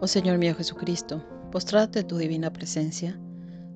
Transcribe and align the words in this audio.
Oh 0.00 0.06
Señor 0.06 0.38
mío 0.38 0.54
Jesucristo, 0.54 1.24
postrate 1.50 2.04
tu 2.04 2.18
divina 2.18 2.52
presencia, 2.52 3.18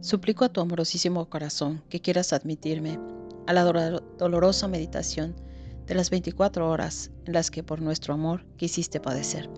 suplico 0.00 0.44
a 0.44 0.48
tu 0.50 0.60
amorosísimo 0.60 1.28
corazón 1.28 1.82
que 1.88 2.00
quieras 2.00 2.32
admitirme 2.32 3.00
a 3.48 3.52
la 3.52 3.64
dolorosa 3.64 4.68
meditación 4.68 5.34
de 5.84 5.96
las 5.96 6.10
24 6.10 6.70
horas 6.70 7.10
en 7.24 7.32
las 7.32 7.50
que 7.50 7.64
por 7.64 7.82
nuestro 7.82 8.14
amor 8.14 8.46
quisiste 8.56 9.00
padecer, 9.00 9.50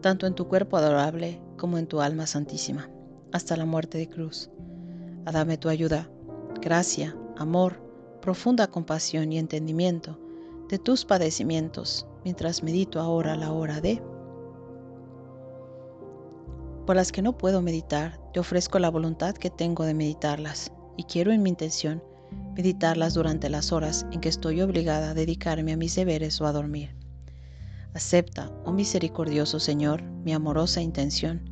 tanto 0.00 0.26
en 0.26 0.34
tu 0.34 0.48
cuerpo 0.48 0.78
adorable 0.78 1.38
como 1.58 1.76
en 1.76 1.86
tu 1.86 2.00
alma 2.00 2.26
santísima, 2.26 2.88
hasta 3.30 3.58
la 3.58 3.66
muerte 3.66 3.98
de 3.98 4.08
cruz. 4.08 4.48
A 5.26 5.32
dame 5.32 5.58
tu 5.58 5.68
ayuda, 5.68 6.08
gracia, 6.62 7.14
amor, 7.36 7.78
profunda 8.22 8.68
compasión 8.68 9.34
y 9.34 9.38
entendimiento 9.38 10.18
de 10.70 10.78
tus 10.78 11.04
padecimientos, 11.04 12.06
mientras 12.24 12.62
medito 12.62 13.00
ahora 13.00 13.36
la 13.36 13.52
hora 13.52 13.82
de 13.82 14.02
por 16.90 16.96
las 16.96 17.12
que 17.12 17.22
no 17.22 17.38
puedo 17.38 17.62
meditar, 17.62 18.18
te 18.32 18.40
ofrezco 18.40 18.80
la 18.80 18.90
voluntad 18.90 19.36
que 19.36 19.48
tengo 19.48 19.84
de 19.84 19.94
meditarlas, 19.94 20.72
y 20.96 21.04
quiero 21.04 21.30
en 21.30 21.40
mi 21.40 21.50
intención 21.50 22.02
meditarlas 22.56 23.14
durante 23.14 23.48
las 23.48 23.70
horas 23.70 24.06
en 24.10 24.20
que 24.20 24.28
estoy 24.28 24.60
obligada 24.60 25.10
a 25.10 25.14
dedicarme 25.14 25.72
a 25.72 25.76
mis 25.76 25.94
deberes 25.94 26.40
o 26.40 26.46
a 26.46 26.52
dormir. 26.52 26.96
Acepta, 27.94 28.50
oh 28.64 28.72
misericordioso 28.72 29.60
Señor, 29.60 30.02
mi 30.02 30.32
amorosa 30.32 30.82
intención, 30.82 31.48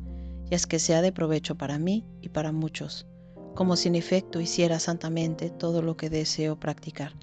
y 0.51 0.55
haz 0.55 0.67
que 0.67 0.77
sea 0.77 1.01
de 1.01 1.13
provecho 1.13 1.55
para 1.55 1.79
mí 1.79 2.03
y 2.21 2.27
para 2.27 2.51
muchos, 2.51 3.07
como 3.55 3.77
si 3.77 3.87
en 3.87 3.95
efecto 3.95 4.41
hiciera 4.41 4.77
santamente 4.77 5.49
todo 5.49 5.81
lo 5.81 5.95
que 5.95 6.09
deseo 6.09 6.59
practicar. 6.59 7.13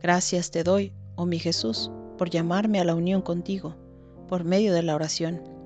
Gracias 0.00 0.50
te 0.50 0.64
doy, 0.64 0.94
oh 1.16 1.26
mi 1.26 1.38
Jesús, 1.38 1.90
por 2.16 2.30
llamarme 2.30 2.80
a 2.80 2.84
la 2.84 2.94
unión 2.94 3.20
contigo, 3.20 3.76
por 4.28 4.44
medio 4.44 4.72
de 4.72 4.82
la 4.82 4.94
oración 4.94 5.57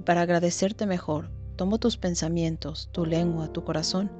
y 0.00 0.02
para 0.02 0.22
agradecerte 0.22 0.86
mejor, 0.86 1.28
tomo 1.56 1.76
tus 1.76 1.98
pensamientos, 1.98 2.88
tu 2.90 3.04
lengua, 3.04 3.52
tu 3.52 3.64
corazón, 3.64 4.10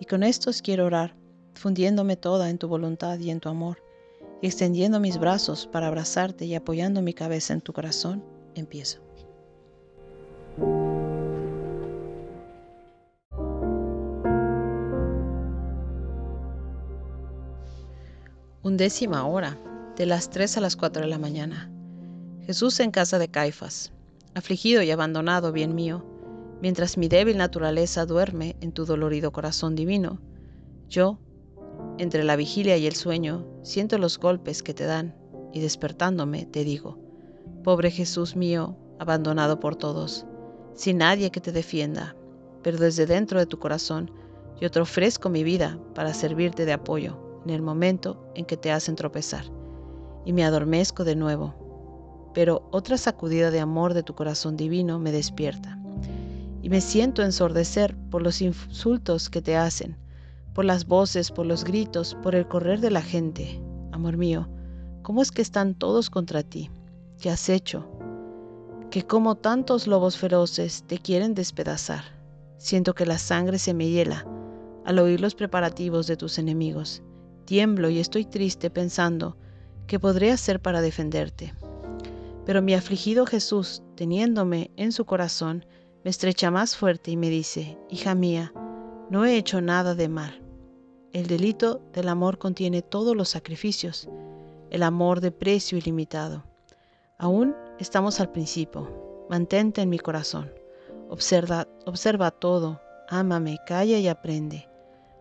y 0.00 0.04
con 0.06 0.24
estos 0.24 0.62
quiero 0.62 0.84
orar, 0.84 1.14
fundiéndome 1.54 2.16
toda 2.16 2.50
en 2.50 2.58
tu 2.58 2.66
voluntad 2.66 3.20
y 3.20 3.30
en 3.30 3.38
tu 3.38 3.48
amor, 3.48 3.78
y 4.40 4.48
extendiendo 4.48 4.98
mis 4.98 5.18
brazos 5.18 5.68
para 5.68 5.86
abrazarte 5.86 6.44
y 6.44 6.56
apoyando 6.56 7.02
mi 7.02 7.14
cabeza 7.14 7.54
en 7.54 7.60
tu 7.60 7.72
corazón, 7.72 8.24
empiezo. 8.56 8.98
Undécima 18.64 19.24
hora, 19.24 19.56
de 19.96 20.06
las 20.06 20.30
3 20.30 20.56
a 20.56 20.60
las 20.60 20.74
4 20.74 21.02
de 21.02 21.08
la 21.08 21.18
mañana. 21.18 21.70
Jesús 22.44 22.80
en 22.80 22.90
casa 22.90 23.20
de 23.20 23.28
Caifás 23.28 23.92
afligido 24.34 24.82
y 24.82 24.90
abandonado, 24.90 25.52
bien 25.52 25.74
mío, 25.74 26.04
mientras 26.60 26.96
mi 26.96 27.08
débil 27.08 27.36
naturaleza 27.36 28.06
duerme 28.06 28.56
en 28.60 28.72
tu 28.72 28.84
dolorido 28.84 29.32
corazón 29.32 29.74
divino, 29.74 30.20
yo, 30.88 31.18
entre 31.98 32.24
la 32.24 32.36
vigilia 32.36 32.76
y 32.76 32.86
el 32.86 32.94
sueño, 32.94 33.46
siento 33.62 33.98
los 33.98 34.18
golpes 34.18 34.62
que 34.62 34.74
te 34.74 34.84
dan 34.84 35.14
y 35.52 35.60
despertándome 35.60 36.46
te 36.46 36.64
digo, 36.64 36.98
pobre 37.62 37.90
Jesús 37.90 38.36
mío, 38.36 38.76
abandonado 38.98 39.60
por 39.60 39.76
todos, 39.76 40.26
sin 40.74 40.98
nadie 40.98 41.30
que 41.30 41.40
te 41.40 41.52
defienda, 41.52 42.16
pero 42.62 42.78
desde 42.78 43.06
dentro 43.06 43.38
de 43.38 43.46
tu 43.46 43.58
corazón 43.58 44.10
yo 44.60 44.70
te 44.70 44.80
ofrezco 44.80 45.28
mi 45.28 45.42
vida 45.42 45.78
para 45.94 46.14
servirte 46.14 46.64
de 46.64 46.72
apoyo 46.72 47.40
en 47.44 47.50
el 47.50 47.62
momento 47.62 48.30
en 48.34 48.44
que 48.44 48.56
te 48.56 48.70
hacen 48.70 48.94
tropezar, 48.94 49.44
y 50.24 50.32
me 50.32 50.44
adormezco 50.44 51.04
de 51.04 51.16
nuevo 51.16 51.61
pero 52.34 52.68
otra 52.70 52.96
sacudida 52.96 53.50
de 53.50 53.60
amor 53.60 53.94
de 53.94 54.02
tu 54.02 54.14
corazón 54.14 54.56
divino 54.56 54.98
me 54.98 55.12
despierta. 55.12 55.78
Y 56.62 56.68
me 56.68 56.80
siento 56.80 57.22
ensordecer 57.22 57.96
por 58.10 58.22
los 58.22 58.40
insultos 58.40 59.28
que 59.28 59.42
te 59.42 59.56
hacen, 59.56 59.96
por 60.54 60.64
las 60.64 60.86
voces, 60.86 61.30
por 61.30 61.46
los 61.46 61.64
gritos, 61.64 62.16
por 62.22 62.34
el 62.34 62.46
correr 62.46 62.80
de 62.80 62.90
la 62.90 63.02
gente. 63.02 63.60
Amor 63.90 64.16
mío, 64.16 64.48
¿cómo 65.02 65.22
es 65.22 65.30
que 65.30 65.42
están 65.42 65.74
todos 65.74 66.10
contra 66.10 66.42
ti? 66.42 66.70
¿Qué 67.20 67.30
has 67.30 67.48
hecho? 67.48 67.86
Que 68.90 69.04
como 69.04 69.34
tantos 69.34 69.86
lobos 69.86 70.16
feroces 70.16 70.84
te 70.86 70.98
quieren 70.98 71.34
despedazar. 71.34 72.04
Siento 72.58 72.94
que 72.94 73.06
la 73.06 73.18
sangre 73.18 73.58
se 73.58 73.74
me 73.74 73.88
hiela 73.88 74.26
al 74.84 74.98
oír 74.98 75.20
los 75.20 75.34
preparativos 75.34 76.06
de 76.06 76.16
tus 76.16 76.38
enemigos. 76.38 77.02
Tiemblo 77.44 77.90
y 77.90 77.98
estoy 77.98 78.24
triste 78.24 78.70
pensando 78.70 79.36
qué 79.86 79.98
podré 79.98 80.30
hacer 80.30 80.60
para 80.60 80.80
defenderte. 80.80 81.54
Pero 82.44 82.62
mi 82.62 82.74
afligido 82.74 83.26
Jesús, 83.26 83.82
teniéndome 83.94 84.70
en 84.76 84.92
su 84.92 85.04
corazón, 85.04 85.64
me 86.04 86.10
estrecha 86.10 86.50
más 86.50 86.76
fuerte 86.76 87.10
y 87.12 87.16
me 87.16 87.30
dice, 87.30 87.78
Hija 87.88 88.14
mía, 88.14 88.52
no 89.10 89.24
he 89.24 89.36
hecho 89.36 89.60
nada 89.60 89.94
de 89.94 90.08
mal. 90.08 90.42
El 91.12 91.26
delito 91.26 91.82
del 91.92 92.08
amor 92.08 92.38
contiene 92.38 92.82
todos 92.82 93.14
los 93.14 93.28
sacrificios, 93.28 94.08
el 94.70 94.82
amor 94.82 95.20
de 95.20 95.30
precio 95.30 95.78
ilimitado. 95.78 96.44
Aún 97.18 97.54
estamos 97.78 98.18
al 98.18 98.32
principio. 98.32 99.26
Mantente 99.28 99.82
en 99.82 99.90
mi 99.90 99.98
corazón. 99.98 100.50
Observa, 101.08 101.68
observa 101.86 102.30
todo. 102.30 102.80
Ámame, 103.08 103.58
calla 103.66 103.98
y 103.98 104.08
aprende. 104.08 104.68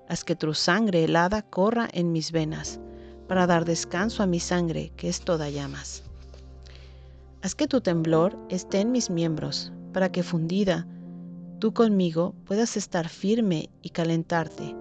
Haz 0.08 0.24
que 0.24 0.36
tu 0.36 0.54
sangre 0.54 1.04
helada 1.04 1.42
corra 1.42 1.88
en 1.92 2.12
mis 2.12 2.32
venas, 2.32 2.80
para 3.28 3.46
dar 3.46 3.66
descanso 3.66 4.24
a 4.24 4.26
mi 4.26 4.40
sangre, 4.40 4.92
que 4.96 5.10
es 5.10 5.22
toda 5.22 5.50
llamas. 5.50 6.04
Haz 7.44 7.56
que 7.56 7.68
tu 7.68 7.82
temblor 7.82 8.38
esté 8.50 8.82
en 8.82 8.92
mis 8.92 9.10
miembros, 9.10 9.74
para 9.94 10.12
que 10.12 10.22
fundida 10.22 10.88
tú 11.58 11.74
conmigo 11.74 12.36
puedas 12.46 12.78
estar 12.78 13.10
firme 13.10 13.72
y 13.82 13.90
calentarte, 13.90 14.76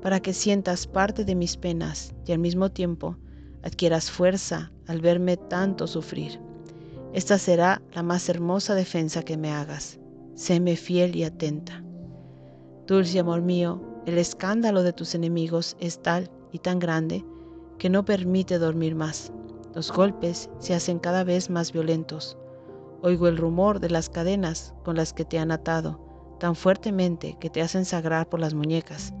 para 0.00 0.20
que 0.20 0.32
sientas 0.32 0.86
parte 0.86 1.26
de 1.26 1.34
mis 1.34 1.58
penas 1.58 2.14
y 2.24 2.32
al 2.32 2.38
mismo 2.38 2.70
tiempo 2.70 3.18
adquieras 3.62 4.10
fuerza 4.10 4.72
al 4.86 5.02
verme 5.02 5.36
tanto 5.36 5.86
sufrir. 5.86 6.40
Esta 7.12 7.36
será 7.36 7.82
la 7.94 8.02
más 8.02 8.28
hermosa 8.30 8.74
defensa 8.74 9.22
que 9.22 9.36
me 9.36 9.50
hagas. 9.50 9.98
Séme 10.34 10.76
fiel 10.76 11.16
y 11.16 11.24
atenta. 11.24 11.82
Dulce 12.86 13.18
amor 13.18 13.42
mío, 13.42 13.82
el 14.06 14.16
escándalo 14.16 14.82
de 14.82 14.94
tus 14.94 15.14
enemigos 15.14 15.76
es 15.80 16.00
tal 16.00 16.30
y 16.50 16.60
tan 16.60 16.78
grande 16.78 17.26
que 17.78 17.90
no 17.90 18.06
permite 18.06 18.58
dormir 18.58 18.94
más. 18.94 19.32
Los 19.76 19.92
golpes 19.92 20.48
se 20.58 20.72
hacen 20.72 20.98
cada 20.98 21.22
vez 21.22 21.50
más 21.50 21.70
violentos. 21.70 22.38
Oigo 23.02 23.28
el 23.28 23.36
rumor 23.36 23.78
de 23.78 23.90
las 23.90 24.08
cadenas 24.08 24.72
con 24.86 24.96
las 24.96 25.12
que 25.12 25.26
te 25.26 25.38
han 25.38 25.50
atado 25.50 26.00
tan 26.40 26.56
fuertemente 26.56 27.36
que 27.40 27.50
te 27.50 27.60
hacen 27.60 27.84
sagrar 27.84 28.26
por 28.26 28.40
las 28.40 28.54
muñecas 28.54 29.12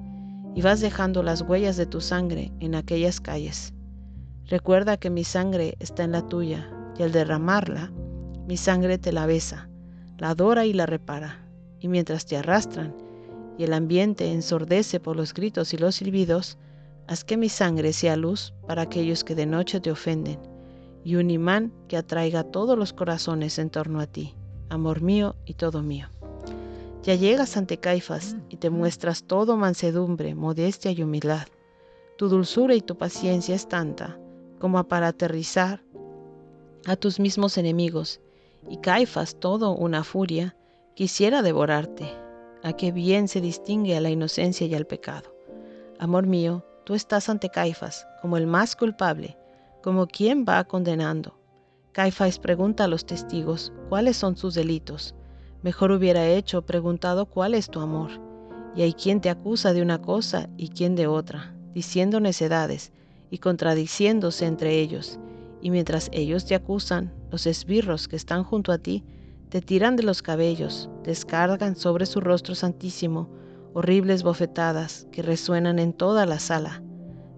y 0.54 0.62
vas 0.62 0.80
dejando 0.80 1.22
las 1.22 1.42
huellas 1.42 1.76
de 1.76 1.84
tu 1.84 2.00
sangre 2.00 2.54
en 2.60 2.74
aquellas 2.74 3.20
calles. 3.20 3.74
Recuerda 4.46 4.96
que 4.96 5.10
mi 5.10 5.24
sangre 5.24 5.76
está 5.78 6.04
en 6.04 6.12
la 6.12 6.26
tuya 6.26 6.70
y 6.98 7.02
al 7.02 7.12
derramarla, 7.12 7.92
mi 8.48 8.56
sangre 8.56 8.96
te 8.96 9.12
la 9.12 9.26
besa, 9.26 9.68
la 10.16 10.30
adora 10.30 10.64
y 10.64 10.72
la 10.72 10.86
repara. 10.86 11.46
Y 11.80 11.88
mientras 11.88 12.24
te 12.24 12.38
arrastran 12.38 12.96
y 13.58 13.64
el 13.64 13.74
ambiente 13.74 14.32
ensordece 14.32 15.00
por 15.00 15.16
los 15.16 15.34
gritos 15.34 15.74
y 15.74 15.76
los 15.76 15.96
silbidos, 15.96 16.56
Haz 17.08 17.24
que 17.24 17.36
mi 17.36 17.48
sangre 17.48 17.92
sea 17.92 18.16
luz 18.16 18.52
para 18.66 18.82
aquellos 18.82 19.22
que 19.22 19.34
de 19.34 19.46
noche 19.46 19.80
te 19.80 19.90
ofenden, 19.90 20.40
y 21.04 21.14
un 21.14 21.30
imán 21.30 21.72
que 21.86 21.96
atraiga 21.96 22.42
todos 22.42 22.76
los 22.76 22.92
corazones 22.92 23.58
en 23.58 23.70
torno 23.70 24.00
a 24.00 24.06
ti, 24.06 24.34
amor 24.70 25.02
mío 25.02 25.36
y 25.44 25.54
todo 25.54 25.82
mío. 25.82 26.08
Ya 27.04 27.14
llegas 27.14 27.56
ante 27.56 27.78
Caifás 27.78 28.36
y 28.48 28.56
te 28.56 28.70
muestras 28.70 29.22
todo 29.22 29.56
mansedumbre, 29.56 30.34
modestia 30.34 30.90
y 30.90 31.04
humildad. 31.04 31.46
Tu 32.18 32.28
dulzura 32.28 32.74
y 32.74 32.80
tu 32.80 32.96
paciencia 32.96 33.54
es 33.54 33.68
tanta 33.68 34.18
como 34.58 34.82
para 34.84 35.08
aterrizar 35.08 35.82
a 36.86 36.96
tus 36.96 37.20
mismos 37.20 37.58
enemigos, 37.58 38.20
y 38.68 38.78
Caifás, 38.78 39.36
todo 39.38 39.72
una 39.76 40.02
furia, 40.02 40.56
quisiera 40.94 41.42
devorarte. 41.42 42.10
A 42.62 42.72
qué 42.72 42.90
bien 42.90 43.28
se 43.28 43.40
distingue 43.40 43.96
a 43.96 44.00
la 44.00 44.10
inocencia 44.10 44.66
y 44.66 44.74
al 44.74 44.86
pecado. 44.86 45.32
Amor 46.00 46.26
mío, 46.26 46.64
tú 46.86 46.94
estás 46.94 47.28
ante 47.28 47.50
Caifás 47.50 48.06
como 48.22 48.36
el 48.36 48.46
más 48.46 48.76
culpable, 48.76 49.36
como 49.82 50.06
quien 50.06 50.44
va 50.48 50.62
condenando. 50.62 51.36
Caifás 51.90 52.38
pregunta 52.38 52.84
a 52.84 52.88
los 52.88 53.04
testigos 53.04 53.72
cuáles 53.88 54.16
son 54.16 54.36
sus 54.36 54.54
delitos. 54.54 55.12
Mejor 55.62 55.90
hubiera 55.90 56.28
hecho 56.28 56.62
preguntado 56.62 57.26
cuál 57.26 57.54
es 57.54 57.68
tu 57.68 57.80
amor. 57.80 58.12
Y 58.76 58.82
hay 58.82 58.92
quien 58.92 59.20
te 59.20 59.30
acusa 59.30 59.72
de 59.72 59.82
una 59.82 60.00
cosa 60.00 60.48
y 60.56 60.68
quien 60.68 60.94
de 60.94 61.08
otra, 61.08 61.56
diciendo 61.74 62.20
necedades 62.20 62.92
y 63.30 63.38
contradiciéndose 63.38 64.46
entre 64.46 64.78
ellos. 64.78 65.18
Y 65.60 65.70
mientras 65.70 66.08
ellos 66.12 66.44
te 66.44 66.54
acusan, 66.54 67.12
los 67.32 67.46
esbirros 67.46 68.06
que 68.06 68.14
están 68.14 68.44
junto 68.44 68.70
a 68.70 68.78
ti 68.78 69.02
te 69.48 69.60
tiran 69.60 69.96
de 69.96 70.04
los 70.04 70.22
cabellos, 70.22 70.88
descargan 71.02 71.74
sobre 71.74 72.06
su 72.06 72.20
rostro 72.20 72.54
santísimo 72.54 73.28
horribles 73.76 74.22
bofetadas 74.22 75.06
que 75.12 75.20
resuenan 75.20 75.78
en 75.78 75.92
toda 75.92 76.24
la 76.24 76.38
sala. 76.38 76.82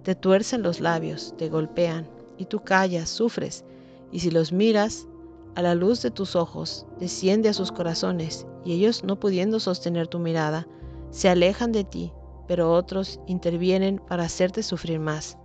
Te 0.04 0.14
tuercen 0.14 0.62
los 0.62 0.78
labios, 0.78 1.34
te 1.36 1.48
golpean, 1.48 2.08
y 2.36 2.44
tú 2.44 2.60
callas, 2.60 3.08
sufres, 3.08 3.64
y 4.12 4.20
si 4.20 4.30
los 4.30 4.52
miras, 4.52 5.08
a 5.56 5.62
la 5.62 5.74
luz 5.74 6.00
de 6.00 6.12
tus 6.12 6.36
ojos, 6.36 6.86
desciende 7.00 7.48
a 7.48 7.54
sus 7.54 7.72
corazones, 7.72 8.46
y 8.64 8.74
ellos, 8.74 9.02
no 9.02 9.18
pudiendo 9.18 9.58
sostener 9.58 10.06
tu 10.06 10.20
mirada, 10.20 10.68
se 11.10 11.28
alejan 11.28 11.72
de 11.72 11.82
ti, 11.82 12.12
pero 12.46 12.72
otros 12.72 13.18
intervienen 13.26 14.00
para 14.06 14.22
hacerte 14.22 14.62
sufrir 14.62 15.00
más. 15.00 15.36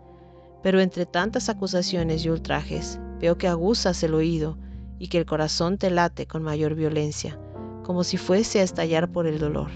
Pero 0.61 0.79
entre 0.79 1.07
tantas 1.07 1.49
acusaciones 1.49 2.23
y 2.23 2.29
ultrajes, 2.29 2.99
veo 3.19 3.35
que 3.39 3.47
aguzas 3.47 4.03
el 4.03 4.13
oído 4.13 4.59
y 4.99 5.07
que 5.07 5.17
el 5.17 5.25
corazón 5.25 5.79
te 5.79 5.89
late 5.89 6.27
con 6.27 6.43
mayor 6.43 6.75
violencia, 6.75 7.39
como 7.81 8.03
si 8.03 8.17
fuese 8.17 8.59
a 8.59 8.63
estallar 8.63 9.11
por 9.11 9.25
el 9.25 9.39
dolor. 9.39 9.71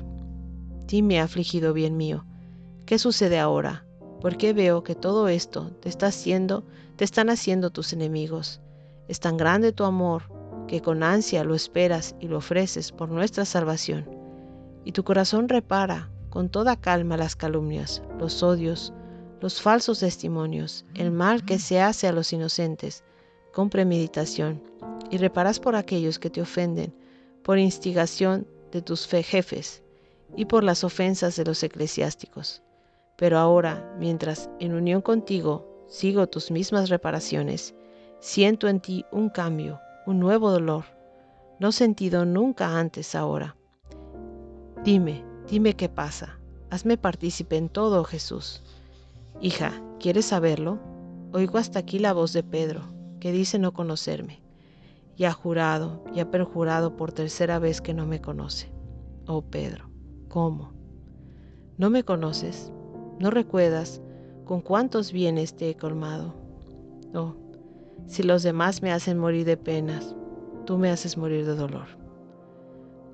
Dime, 0.88 1.20
afligido 1.20 1.74
bien 1.74 1.98
mío, 1.98 2.24
¿qué 2.86 2.98
sucede 2.98 3.40
ahora? 3.40 3.86
¿Por 4.22 4.38
qué 4.38 4.54
veo 4.54 4.84
que 4.84 4.96
todo 4.96 5.28
esto 5.28 5.72
te 5.82 5.90
está 5.90 6.08
haciendo, 6.08 6.64
te 6.96 7.04
están 7.04 7.30
haciendo 7.30 7.72
tus 7.72 7.92
enemigos? 7.92 8.62
Es 9.10 9.20
tan 9.20 9.36
grande 9.36 9.74
tu 9.74 9.84
amor 9.84 10.24
que 10.66 10.82
con 10.82 11.04
ansia 11.04 11.44
lo 11.44 11.56
esperas 11.56 12.16
y 12.22 12.30
lo 12.30 12.38
ofreces 12.38 12.94
por 12.94 13.10
nuestra 13.10 13.44
salvación. 13.44 14.10
Y 14.86 14.94
tu 14.94 15.04
corazón 15.04 15.50
repara 15.50 16.10
con 16.30 16.48
toda 16.48 16.78
calma 16.78 17.18
las 17.18 17.36
calumnias, 17.36 18.02
los 18.18 18.42
odios, 18.42 18.94
los 19.42 19.62
falsos 19.62 20.00
testimonios, 20.00 20.86
el 20.96 21.12
mal 21.12 21.44
que 21.44 21.60
se 21.60 21.82
hace 21.82 22.08
a 22.08 22.14
los 22.14 22.32
inocentes, 22.32 23.04
con 23.54 23.70
premeditación, 23.70 24.64
y 25.12 25.18
reparas 25.18 25.60
por 25.60 25.76
aquellos 25.76 26.18
que 26.18 26.30
te 26.30 26.42
ofenden, 26.42 26.94
por 27.44 27.60
instigación 27.60 28.48
de 28.72 28.82
tus 28.82 29.06
jefes, 29.06 29.84
y 30.36 30.46
por 30.46 30.64
las 30.64 30.84
ofensas 30.84 31.36
de 31.36 31.46
los 31.46 31.64
eclesiásticos. 31.64 32.64
Pero 33.16 33.38
ahora, 33.38 33.96
mientras 34.00 34.50
en 34.60 34.74
unión 34.74 35.02
contigo 35.02 35.86
sigo 35.88 36.28
tus 36.28 36.52
mismas 36.52 36.90
reparaciones, 36.90 37.74
Siento 38.20 38.68
en 38.68 38.80
ti 38.80 39.06
un 39.12 39.30
cambio, 39.30 39.80
un 40.08 40.20
nuevo 40.20 40.50
dolor, 40.50 40.86
no 41.60 41.72
sentido 41.72 42.26
nunca 42.26 42.80
antes 42.80 43.14
ahora. 43.14 43.56
Dime, 44.84 45.24
dime 45.48 45.76
qué 45.76 45.88
pasa. 45.88 46.40
Hazme 46.72 46.98
partícipe 46.98 47.58
en 47.58 47.70
todo, 47.70 48.04
Jesús. 48.04 48.64
Hija, 49.40 49.84
¿quieres 50.00 50.26
saberlo? 50.26 50.80
Oigo 51.32 51.60
hasta 51.60 51.78
aquí 51.78 52.00
la 52.00 52.12
voz 52.12 52.34
de 52.34 52.42
Pedro, 52.42 52.82
que 53.20 53.32
dice 53.32 53.60
no 53.60 53.72
conocerme. 53.72 54.42
Y 55.16 55.26
ha 55.26 55.32
jurado 55.32 56.04
y 56.14 56.20
ha 56.20 56.32
perjurado 56.32 56.98
por 56.98 57.12
tercera 57.12 57.60
vez 57.60 57.82
que 57.82 57.94
no 57.94 58.08
me 58.08 58.20
conoce. 58.20 58.72
Oh 59.28 59.44
Pedro, 59.44 59.87
¿cómo? 60.38 60.72
¿No 61.80 61.90
me 61.90 62.04
conoces? 62.04 62.72
¿No 63.18 63.32
recuerdas 63.32 64.04
con 64.46 64.62
cuántos 64.62 65.12
bienes 65.12 65.56
te 65.56 65.72
he 65.72 65.76
colmado? 65.76 66.36
Oh, 67.16 67.34
si 68.06 68.22
los 68.22 68.44
demás 68.44 68.84
me 68.84 68.92
hacen 68.92 69.18
morir 69.18 69.46
de 69.48 69.58
penas, 69.58 70.16
tú 70.68 70.78
me 70.78 70.92
haces 70.92 71.18
morir 71.18 71.44
de 71.48 71.56
dolor. 71.56 71.88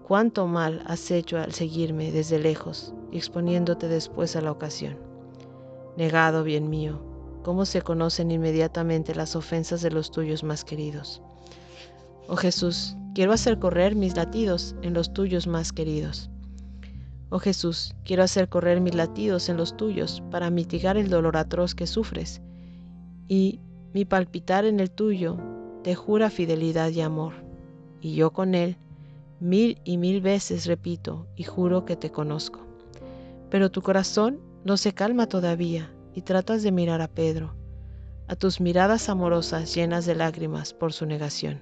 Cuánto 0.06 0.48
mal 0.48 0.84
has 0.86 1.10
hecho 1.12 1.38
al 1.38 1.54
seguirme 1.54 2.12
desde 2.12 2.40
lejos 2.40 2.94
y 3.10 3.20
exponiéndote 3.20 3.88
después 3.88 4.36
a 4.36 4.42
la 4.42 4.52
ocasión. 4.52 4.98
Negado, 5.96 6.44
bien 6.44 6.70
mío, 6.70 7.00
cómo 7.42 7.64
se 7.64 7.84
conocen 7.84 8.32
inmediatamente 8.32 9.16
las 9.16 9.38
ofensas 9.38 9.82
de 9.82 9.92
los 9.92 10.12
tuyos 10.12 10.44
más 10.44 10.66
queridos. 10.66 11.22
Oh 12.28 12.36
Jesús, 12.36 12.98
quiero 13.16 13.32
hacer 13.32 13.60
correr 13.60 13.96
mis 13.96 14.14
latidos 14.18 14.76
en 14.82 14.94
los 14.94 15.14
tuyos 15.14 15.48
más 15.48 15.72
queridos. 15.72 16.30
Oh 17.36 17.40
Jesús, 17.40 17.96
quiero 18.06 18.22
hacer 18.22 18.48
correr 18.48 18.80
mis 18.80 18.94
latidos 18.94 19.50
en 19.50 19.58
los 19.58 19.76
tuyos 19.76 20.22
para 20.30 20.52
mitigar 20.52 20.98
el 20.98 21.10
dolor 21.10 21.36
atroz 21.36 21.74
que 21.74 21.88
sufres 21.88 22.44
y 23.28 23.60
mi 23.92 24.06
palpitar 24.06 24.66
en 24.66 24.80
el 24.80 24.92
tuyo 24.92 25.40
te 25.82 25.96
jura 25.96 26.30
fidelidad 26.30 26.92
y 26.92 27.02
amor, 27.02 27.34
y 28.02 28.14
yo 28.14 28.30
con 28.34 28.54
él 28.54 28.78
mil 29.40 29.82
y 29.84 29.98
mil 29.98 30.22
veces 30.22 30.68
repito 30.68 31.26
y 31.36 31.42
juro 31.42 31.86
que 31.86 31.96
te 31.96 32.12
conozco. 32.12 32.60
Pero 33.50 33.72
tu 33.72 33.82
corazón 33.82 34.40
no 34.64 34.78
se 34.78 34.94
calma 34.94 35.26
todavía 35.26 35.92
y 36.14 36.22
tratas 36.22 36.62
de 36.62 36.72
mirar 36.72 37.02
a 37.02 37.08
Pedro, 37.08 37.56
a 38.28 38.36
tus 38.36 38.62
miradas 38.62 39.10
amorosas 39.10 39.74
llenas 39.74 40.06
de 40.06 40.14
lágrimas 40.14 40.72
por 40.76 40.94
su 40.94 41.08
negación. 41.08 41.62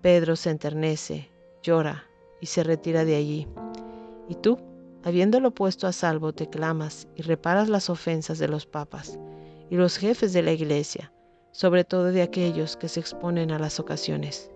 Pedro 0.00 0.36
se 0.36 0.48
enternece, 0.48 1.28
llora 1.62 2.04
y 2.40 2.46
se 2.46 2.62
retira 2.64 3.04
de 3.04 3.16
allí. 3.16 3.46
Y 4.30 4.36
tú, 4.36 4.58
habiéndolo 5.06 5.52
puesto 5.52 5.86
a 5.86 5.92
salvo, 5.92 6.32
te 6.32 6.50
clamas 6.50 7.06
y 7.14 7.22
reparas 7.22 7.68
las 7.68 7.90
ofensas 7.90 8.40
de 8.40 8.48
los 8.48 8.66
papas 8.66 9.20
y 9.70 9.76
los 9.76 9.98
jefes 9.98 10.32
de 10.32 10.42
la 10.42 10.50
iglesia, 10.50 11.12
sobre 11.52 11.84
todo 11.84 12.06
de 12.06 12.22
aquellos 12.22 12.76
que 12.76 12.88
se 12.88 12.98
exponen 12.98 13.52
a 13.52 13.60
las 13.60 13.78
ocasiones. 13.78 14.50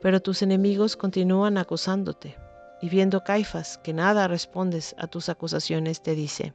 Pero 0.00 0.22
tus 0.22 0.42
enemigos 0.42 0.96
continúan 0.96 1.58
acusándote, 1.58 2.36
y 2.82 2.88
viendo 2.88 3.24
Caifas 3.24 3.78
que 3.78 3.92
nada 3.92 4.28
respondes 4.28 4.94
a 4.96 5.08
tus 5.08 5.28
acusaciones, 5.28 6.00
te 6.04 6.14
dice, 6.14 6.54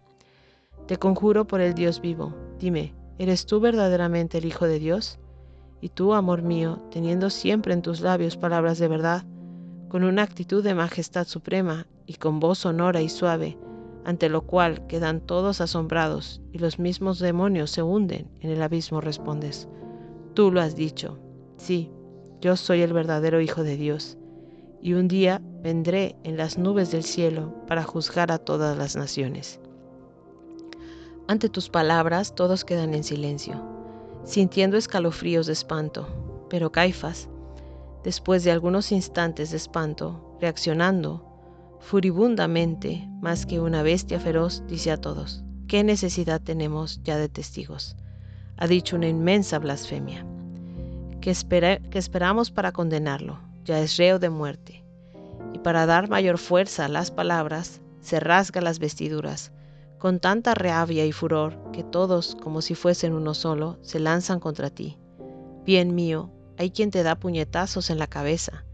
Te 0.87 0.95
conjuro 0.95 1.45
por 1.45 1.59
el 1.59 1.73
Dios 1.73 1.99
vivo, 1.99 2.33
dime, 2.57 2.95
¿eres 3.17 3.45
tú 3.45 3.59
verdaderamente 3.59 4.37
el 4.37 4.45
Hijo 4.45 4.65
de 4.65 4.79
Dios? 4.79 5.19
Y 5.81 5.89
tú, 5.89 6.13
amor 6.13 6.41
mío, 6.41 6.81
teniendo 6.89 7.29
siempre 7.29 7.73
en 7.73 7.81
tus 7.81 7.99
labios 7.99 8.37
palabras 8.37 8.79
de 8.79 8.87
verdad, 8.87 9.25
con 9.89 10.05
una 10.05 10.23
actitud 10.23 10.63
de 10.63 10.73
majestad 10.73 11.27
suprema 11.27 11.85
y 12.09 12.15
con 12.15 12.39
voz 12.39 12.57
sonora 12.57 13.03
y 13.03 13.07
suave, 13.07 13.55
ante 14.03 14.29
lo 14.29 14.41
cual 14.41 14.87
quedan 14.87 15.21
todos 15.21 15.61
asombrados 15.61 16.41
y 16.51 16.57
los 16.57 16.79
mismos 16.79 17.19
demonios 17.19 17.69
se 17.69 17.83
hunden 17.83 18.27
en 18.39 18.49
el 18.49 18.63
abismo, 18.63 18.99
respondes, 18.99 19.67
tú 20.33 20.51
lo 20.51 20.59
has 20.59 20.75
dicho, 20.75 21.19
sí, 21.57 21.91
yo 22.41 22.55
soy 22.55 22.81
el 22.81 22.93
verdadero 22.93 23.41
Hijo 23.41 23.61
de 23.61 23.77
Dios, 23.77 24.17
y 24.81 24.93
un 24.93 25.07
día 25.07 25.39
vendré 25.61 26.15
en 26.23 26.35
las 26.35 26.57
nubes 26.57 26.89
del 26.89 27.03
cielo 27.03 27.53
para 27.67 27.83
juzgar 27.83 28.31
a 28.31 28.39
todas 28.39 28.75
las 28.75 28.95
naciones. 28.95 29.59
Ante 31.27 31.47
tus 31.47 31.69
palabras 31.69 32.33
todos 32.33 32.65
quedan 32.65 32.95
en 32.95 33.03
silencio, 33.03 33.61
sintiendo 34.23 34.77
escalofríos 34.77 35.45
de 35.45 35.53
espanto, 35.53 36.07
pero 36.49 36.71
Caifás, 36.71 37.29
después 38.03 38.43
de 38.43 38.49
algunos 38.51 38.91
instantes 38.91 39.51
de 39.51 39.57
espanto, 39.57 40.35
reaccionando, 40.41 41.28
Furibundamente, 41.79 43.07
más 43.21 43.45
que 43.45 43.59
una 43.59 43.81
bestia 43.81 44.19
feroz, 44.19 44.63
dice 44.67 44.91
a 44.91 44.97
todos, 44.97 45.43
¿qué 45.67 45.83
necesidad 45.83 46.41
tenemos 46.41 47.01
ya 47.03 47.17
de 47.17 47.29
testigos? 47.29 47.95
Ha 48.57 48.67
dicho 48.67 48.95
una 48.95 49.07
inmensa 49.07 49.57
blasfemia. 49.59 50.25
¿Qué, 51.21 51.31
esperamos 51.31 52.51
para 52.51 52.71
condenarlo? 52.73 53.39
Ya 53.65 53.79
es 53.79 53.97
reo 53.97 54.19
de 54.19 54.29
muerte. 54.29 54.83
Y 55.53 55.59
para 55.59 55.85
dar 55.85 56.09
mayor 56.09 56.37
fuerza 56.37 56.85
a 56.85 56.89
las 56.89 57.11
palabras, 57.11 57.81
se 58.01 58.19
rasga 58.19 58.61
las 58.61 58.79
vestiduras, 58.79 59.51
con 59.97 60.19
tanta 60.19 60.53
rabia 60.53 61.05
y 61.05 61.11
furor 61.11 61.57
que 61.71 61.83
todos, 61.83 62.35
como 62.35 62.61
si 62.61 62.75
fuesen 62.75 63.13
uno 63.13 63.33
solo, 63.33 63.77
se 63.81 63.99
lanzan 63.99 64.39
contra 64.39 64.69
ti. 64.69 64.97
Bien 65.65 65.95
mío, 65.95 66.29
hay 66.57 66.71
quien 66.71 66.91
te 66.91 67.03
da 67.03 67.15
puñetazos 67.15 67.89
en 67.89 67.99
la 67.99 68.07
cabeza, 68.07 68.65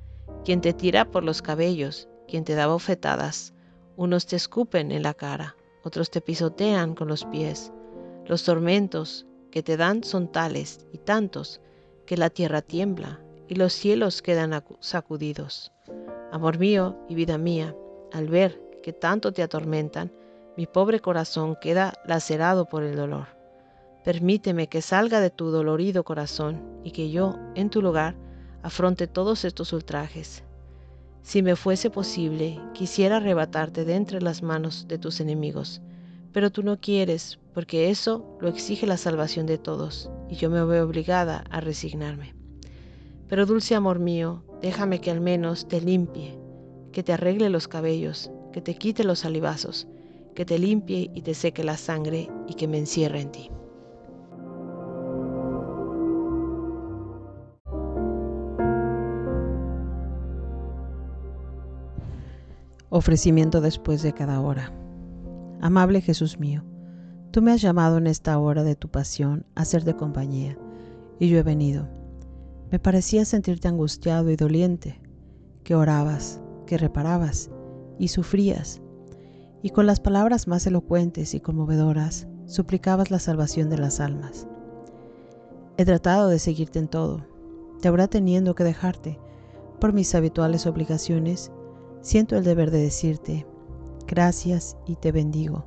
quien 0.43 0.59
te 0.59 0.73
tira 0.73 1.05
por 1.05 1.23
los 1.23 1.41
cabellos 1.41 2.09
quien 2.27 2.43
te 2.43 2.55
da 2.55 2.67
bofetadas. 2.67 3.53
Unos 3.95 4.25
te 4.25 4.35
escupen 4.35 4.91
en 4.91 5.03
la 5.03 5.13
cara, 5.13 5.55
otros 5.83 6.09
te 6.09 6.21
pisotean 6.21 6.95
con 6.95 7.07
los 7.07 7.25
pies. 7.25 7.71
Los 8.25 8.43
tormentos 8.43 9.25
que 9.51 9.63
te 9.63 9.77
dan 9.77 10.03
son 10.03 10.31
tales 10.31 10.85
y 10.91 10.97
tantos 10.97 11.61
que 12.05 12.17
la 12.17 12.29
tierra 12.29 12.61
tiembla 12.61 13.21
y 13.47 13.55
los 13.55 13.73
cielos 13.73 14.21
quedan 14.21 14.63
sacudidos. 14.79 15.71
Amor 16.31 16.57
mío 16.57 16.97
y 17.07 17.15
vida 17.15 17.37
mía, 17.37 17.75
al 18.11 18.27
ver 18.27 18.61
que 18.83 18.93
tanto 18.93 19.31
te 19.31 19.43
atormentan, 19.43 20.11
mi 20.57 20.67
pobre 20.67 20.99
corazón 20.99 21.57
queda 21.59 21.93
lacerado 22.05 22.65
por 22.65 22.83
el 22.83 22.95
dolor. 22.95 23.27
Permíteme 24.03 24.67
que 24.67 24.81
salga 24.81 25.19
de 25.19 25.31
tu 25.31 25.49
dolorido 25.49 26.03
corazón 26.03 26.79
y 26.83 26.91
que 26.91 27.09
yo, 27.09 27.35
en 27.55 27.69
tu 27.69 27.81
lugar, 27.81 28.15
afronte 28.61 29.07
todos 29.07 29.45
estos 29.45 29.73
ultrajes. 29.73 30.44
Si 31.25 31.41
me 31.41 31.55
fuese 31.55 31.89
posible, 31.89 32.59
quisiera 32.75 33.17
arrebatarte 33.17 33.83
de 33.83 33.95
entre 33.95 34.21
las 34.21 34.43
manos 34.43 34.87
de 34.87 34.99
tus 34.99 35.19
enemigos, 35.19 35.81
pero 36.31 36.51
tú 36.51 36.61
no 36.61 36.79
quieres, 36.79 37.39
porque 37.51 37.89
eso 37.89 38.37
lo 38.39 38.47
exige 38.47 38.85
la 38.85 38.95
salvación 38.95 39.47
de 39.47 39.57
todos, 39.57 40.11
y 40.29 40.35
yo 40.35 40.51
me 40.51 40.63
veo 40.63 40.85
obligada 40.85 41.43
a 41.49 41.61
resignarme. 41.61 42.35
Pero 43.27 43.47
dulce 43.47 43.73
amor 43.73 43.97
mío, 43.97 44.43
déjame 44.61 45.01
que 45.01 45.09
al 45.09 45.19
menos 45.19 45.67
te 45.67 45.81
limpie, 45.81 46.37
que 46.91 47.01
te 47.01 47.13
arregle 47.13 47.49
los 47.49 47.67
cabellos, 47.67 48.29
que 48.53 48.61
te 48.61 48.75
quite 48.75 49.03
los 49.03 49.19
salivazos, 49.19 49.87
que 50.35 50.45
te 50.45 50.59
limpie 50.59 51.09
y 51.15 51.23
te 51.23 51.33
seque 51.33 51.63
la 51.63 51.77
sangre 51.77 52.29
y 52.47 52.53
que 52.53 52.67
me 52.67 52.77
encierre 52.77 53.21
en 53.21 53.31
ti. 53.31 53.49
Ofrecimiento 62.97 63.59
después 63.59 64.03
de 64.03 64.13
cada 64.13 64.39
hora. 64.39 64.71
Amable 65.59 65.99
Jesús 65.99 66.39
mío, 66.39 66.63
tú 67.31 67.41
me 67.41 67.51
has 67.51 67.61
llamado 67.61 67.97
en 67.97 68.07
esta 68.07 68.39
hora 68.39 68.63
de 68.63 68.77
tu 68.77 68.87
pasión 68.87 69.45
a 69.53 69.65
ser 69.65 69.83
de 69.83 69.97
compañía, 69.97 70.57
y 71.19 71.27
yo 71.27 71.37
he 71.37 71.43
venido. 71.43 71.89
me 72.71 72.79
parecía 72.79 73.25
sentirte 73.25 73.67
angustiado 73.67 74.29
y 74.29 74.37
doliente, 74.37 75.01
que 75.65 75.75
orabas, 75.75 76.41
que 76.67 76.77
reparabas 76.77 77.51
y 77.99 78.07
sufrías, 78.07 78.81
y 79.61 79.71
con 79.71 79.87
las 79.87 79.99
palabras 79.99 80.47
más 80.47 80.65
elocuentes 80.65 81.33
y 81.33 81.41
conmovedoras 81.41 82.29
suplicabas 82.45 83.11
la 83.11 83.19
salvación 83.19 83.69
de 83.69 83.77
las 83.77 83.99
almas. 83.99 84.47
He 85.75 85.83
tratado 85.83 86.29
de 86.29 86.39
seguirte 86.39 86.79
en 86.79 86.87
todo, 86.87 87.25
te 87.81 87.89
habrá 87.89 88.07
teniendo 88.07 88.55
que 88.55 88.63
dejarte 88.63 89.19
por 89.81 89.91
mis 89.91 90.15
habituales 90.15 90.65
obligaciones, 90.65 91.51
siento 92.05 92.37
el 92.37 92.43
deber 92.43 92.69
de 92.69 92.83
decirte, 92.83 93.47
gracias 94.05 94.77
y 94.85 94.95
te 94.95 95.11
bendigo. 95.11 95.65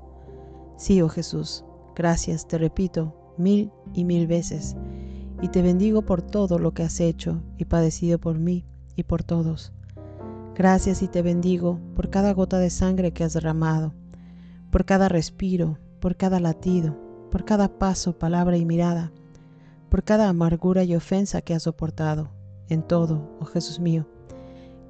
Sí, 0.77 1.03
oh 1.03 1.09
Jesús, 1.09 1.65
gracias, 1.97 2.47
te 2.47 2.59
repito, 2.59 3.35
mil 3.37 3.73
y 3.93 4.05
mil 4.05 4.29
veces, 4.29 4.77
y 5.43 5.49
te 5.49 5.63
bendigo 5.63 6.03
por 6.03 6.23
todo 6.23 6.61
lo 6.61 6.75
que 6.75 6.85
has 6.85 7.01
hecho 7.01 7.43
y 7.57 7.65
padecido 7.65 8.21
por 8.21 8.39
mí 8.39 8.65
y 8.95 9.03
por 9.03 9.25
todos. 9.25 9.73
Gracias 10.55 11.03
y 11.03 11.09
te 11.09 11.23
bendigo 11.23 11.81
por 11.97 12.09
cada 12.09 12.33
gota 12.35 12.61
de 12.61 12.71
sangre 12.71 13.11
que 13.11 13.25
has 13.25 13.33
derramado, 13.33 13.93
por 14.71 14.85
cada 14.85 15.09
respiro, 15.09 15.81
por 15.99 16.15
cada 16.15 16.39
latido, 16.39 16.97
por 17.33 17.45
cada 17.45 17.67
paso, 17.67 18.17
palabra 18.17 18.57
y 18.57 18.65
mirada, 18.65 19.11
por 19.89 20.05
cada 20.05 20.29
amargura 20.29 20.85
y 20.85 20.95
ofensa 20.95 21.41
que 21.41 21.55
has 21.55 21.65
soportado, 21.65 22.31
en 22.69 22.85
todo, 22.85 23.37
oh 23.41 23.45
Jesús 23.45 23.81
mío. 23.81 24.07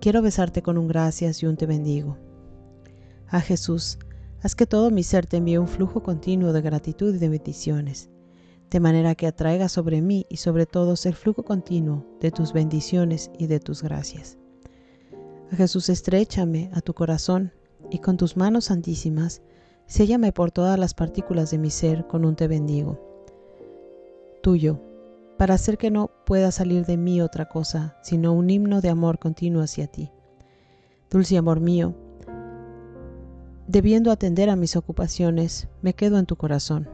Quiero 0.01 0.23
besarte 0.23 0.63
con 0.63 0.79
un 0.79 0.89
gracias 0.89 1.43
y 1.43 1.47
un 1.47 1.57
te 1.57 1.67
bendigo. 1.67 2.17
Ah 3.29 3.41
Jesús, 3.41 3.99
haz 4.43 4.55
que 4.55 4.67
todo 4.67 4.91
mi 4.91 5.03
ser 5.03 5.27
te 5.27 5.39
envíe 5.39 5.59
un 5.59 5.69
flujo 5.69 6.03
continuo 6.03 6.53
de 6.53 6.63
gratitud 6.63 7.15
y 7.15 7.19
de 7.19 7.29
bendiciones 7.29 8.11
de 8.71 8.81
manera 8.81 9.15
que 9.15 9.27
atraiga 9.27 9.69
sobre 9.69 10.03
mí 10.03 10.27
y 10.29 10.37
sobre 10.37 10.67
todos 10.67 11.07
el 11.07 11.15
flujo 11.15 11.43
continuo 11.43 12.05
de 12.21 12.31
tus 12.31 12.53
bendiciones 12.53 13.31
y 13.39 13.47
de 13.47 13.61
tus 13.61 13.83
gracias. 13.83 14.37
A 15.51 15.57
Jesús, 15.57 15.89
estrechame 15.89 16.71
a 16.75 16.81
tu 16.81 16.93
corazón 16.93 17.53
y 17.91 18.01
con 18.01 18.17
tus 18.17 18.37
manos 18.37 18.67
santísimas, 18.67 19.41
séllame 19.87 20.33
por 20.33 20.51
todas 20.51 20.79
las 20.79 20.93
partículas 20.93 21.51
de 21.51 21.59
mi 21.59 21.71
ser 21.71 22.07
con 22.07 22.25
un 22.25 22.37
te 22.37 22.49
bendigo. 22.49 23.01
Tuyo, 24.43 24.81
para 25.39 25.55
hacer 25.55 25.79
que 25.79 25.91
no 25.91 26.11
pueda 26.27 26.51
salir 26.51 26.85
de 26.85 26.97
mí 26.97 27.23
otra 27.23 27.49
cosa, 27.49 27.97
sino 28.03 28.33
un 28.33 28.51
himno 28.51 28.81
de 28.81 28.89
amor 28.89 29.21
continuo 29.21 29.63
hacia 29.63 29.87
ti. 29.87 30.11
Dulce 31.11 31.39
amor 31.39 31.61
mío, 31.61 31.95
debiendo 33.69 34.11
atender 34.11 34.51
a 34.51 34.57
mis 34.57 34.75
ocupaciones, 34.77 35.69
me 35.81 35.95
quedo 35.95 36.19
en 36.19 36.27
tu 36.27 36.37
corazón. 36.37 36.89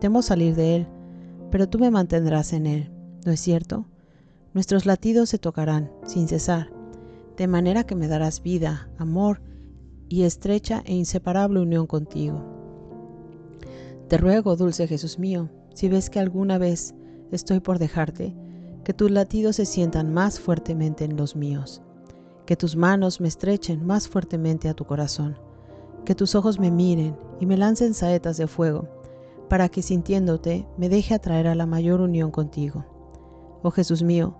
Temo 0.00 0.22
salir 0.22 0.56
de 0.56 0.76
él, 0.76 0.86
pero 1.50 1.68
tú 1.68 1.78
me 1.78 1.90
mantendrás 1.90 2.54
en 2.54 2.66
él, 2.66 2.90
¿no 3.26 3.32
es 3.32 3.40
cierto? 3.40 3.86
Nuestros 4.54 4.86
latidos 4.86 5.28
se 5.28 5.38
tocarán 5.38 5.92
sin 6.06 6.26
cesar, 6.26 6.70
de 7.36 7.46
manera 7.46 7.84
que 7.84 7.94
me 7.94 8.08
darás 8.08 8.42
vida, 8.42 8.88
amor 8.96 9.42
y 10.08 10.22
estrecha 10.22 10.82
e 10.86 10.94
inseparable 10.94 11.60
unión 11.60 11.86
contigo. 11.86 12.42
Te 14.08 14.16
ruego, 14.16 14.56
dulce 14.56 14.88
Jesús 14.88 15.18
mío, 15.18 15.50
si 15.74 15.88
ves 15.88 16.08
que 16.08 16.20
alguna 16.20 16.56
vez 16.56 16.94
estoy 17.30 17.60
por 17.60 17.78
dejarte, 17.78 18.34
que 18.84 18.92
tus 18.92 19.10
latidos 19.10 19.56
se 19.56 19.66
sientan 19.66 20.12
más 20.12 20.38
fuertemente 20.38 21.04
en 21.04 21.16
los 21.16 21.36
míos, 21.36 21.82
que 22.46 22.56
tus 22.56 22.76
manos 22.76 23.20
me 23.20 23.28
estrechen 23.28 23.84
más 23.84 24.08
fuertemente 24.08 24.68
a 24.68 24.74
tu 24.74 24.84
corazón, 24.84 25.38
que 26.04 26.14
tus 26.14 26.34
ojos 26.34 26.58
me 26.58 26.70
miren 26.70 27.16
y 27.40 27.46
me 27.46 27.56
lancen 27.56 27.94
saetas 27.94 28.36
de 28.36 28.46
fuego, 28.46 28.88
para 29.48 29.68
que 29.68 29.82
sintiéndote 29.82 30.66
me 30.76 30.88
deje 30.88 31.14
atraer 31.14 31.46
a 31.46 31.54
la 31.54 31.66
mayor 31.66 32.00
unión 32.00 32.30
contigo. 32.30 32.84
Oh 33.62 33.70
Jesús 33.70 34.02
mío, 34.02 34.36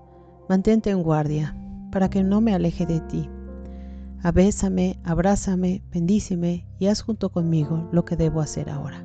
mantente 0.48 0.90
en 0.90 1.02
guardia, 1.02 1.56
para 1.90 2.10
que 2.10 2.22
no 2.22 2.40
me 2.40 2.54
aleje 2.54 2.86
de 2.86 3.00
ti. 3.00 3.28
Abésame, 4.22 4.98
abrázame, 5.04 5.82
bendíceme 5.90 6.66
y 6.78 6.86
haz 6.86 7.02
junto 7.02 7.30
conmigo 7.30 7.88
lo 7.92 8.04
que 8.04 8.16
debo 8.16 8.40
hacer 8.40 8.68
ahora. 8.70 9.04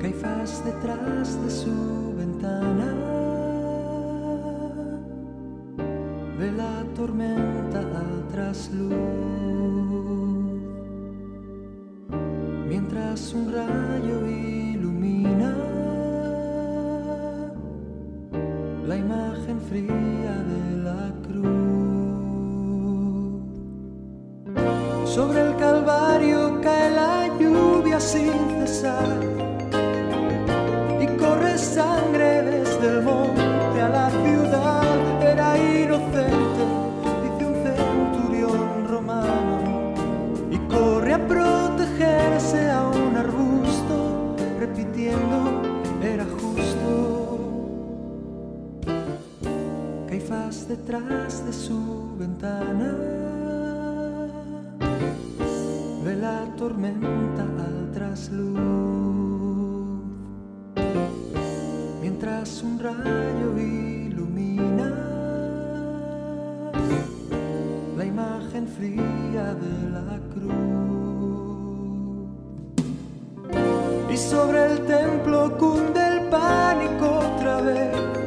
Caifás 0.00 0.64
detrás 0.64 1.42
de 1.44 1.50
su 1.50 2.14
ventana. 2.16 2.94
Ve 6.38 6.52
la 6.52 6.84
tormenta 6.94 7.80
trasluz, 8.32 8.94
mientras 12.66 13.34
un 13.34 13.52
rayo 13.52 14.26
ilumina 14.26 15.54
la 18.86 18.96
imagen 18.96 19.60
fría 19.68 20.34
de 20.52 20.82
la 20.82 21.12
cruz. 21.26 21.50
Sobre 25.04 25.40
el 25.48 25.56
Calvario 25.56 26.60
cae 26.62 26.90
la 26.92 27.38
lluvia 27.38 28.00
sin 28.00 28.32
cesar 28.60 29.29
detrás 50.70 51.44
de 51.44 51.52
su 51.52 52.16
ventana 52.16 52.94
ve 56.04 56.14
la 56.14 56.46
tormenta 56.56 57.42
al 57.42 57.90
trasluz, 57.92 58.60
mientras 62.00 62.62
un 62.62 62.78
rayo 62.78 63.58
ilumina 63.58 64.88
la 67.96 68.04
imagen 68.04 68.68
fría 68.68 69.46
de 69.64 69.90
la 69.90 70.20
cruz. 70.32 70.54
Y 74.08 74.16
sobre 74.16 74.66
el 74.66 74.86
templo 74.86 75.58
cunde 75.58 76.00
el 76.06 76.28
pánico 76.28 77.06
otra 77.34 77.60
vez 77.60 78.19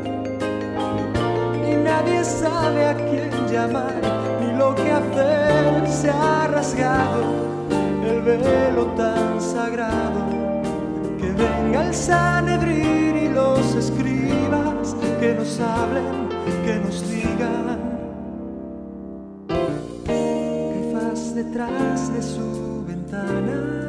sabe 2.23 2.85
a 2.85 2.95
quién 2.95 3.31
llamar 3.51 4.01
ni 4.41 4.57
lo 4.57 4.73
que 4.75 4.91
hacer. 4.91 5.87
Se 5.87 6.09
ha 6.09 6.47
rasgado 6.47 7.23
el 8.03 8.21
velo 8.21 8.85
tan 8.97 9.39
sagrado 9.39 10.25
que 11.19 11.31
venga 11.31 11.87
el 11.87 11.93
Sanedrín 11.93 13.17
y 13.17 13.29
los 13.29 13.75
escribas 13.75 14.95
que 15.19 15.33
nos 15.35 15.59
hablen, 15.59 16.29
que 16.65 16.75
nos 16.75 17.09
digan. 17.09 17.79
Caifás 20.05 21.35
detrás 21.35 22.13
de 22.13 22.21
su 22.21 22.83
ventana 22.85 23.82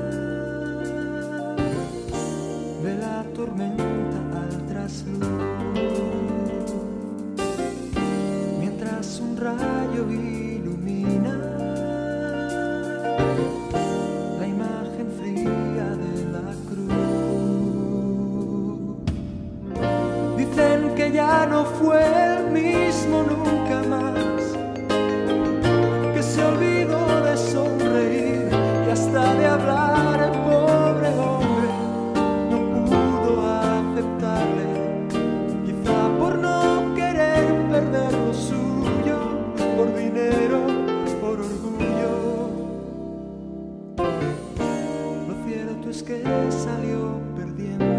que 46.02 46.22
salió 46.50 47.20
perdiendo. 47.36 47.93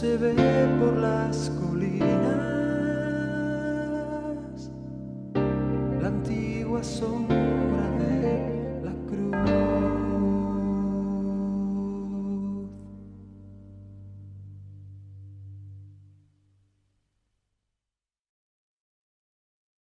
Se 0.00 0.16
ve 0.16 0.34
por 0.80 0.96
las 0.96 1.50
colinas. 1.60 2.00
La 6.00 6.08
antigua 6.08 6.82
sombra 6.82 7.39